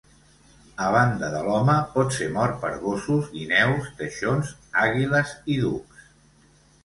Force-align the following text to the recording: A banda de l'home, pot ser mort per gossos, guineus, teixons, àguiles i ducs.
A 0.83 0.85
banda 0.93 1.27
de 1.33 1.41
l'home, 1.47 1.73
pot 1.97 2.15
ser 2.15 2.29
mort 2.37 2.55
per 2.63 2.71
gossos, 2.85 3.29
guineus, 3.35 3.91
teixons, 3.99 4.49
àguiles 4.85 5.35
i 5.57 5.61
ducs. 5.67 6.01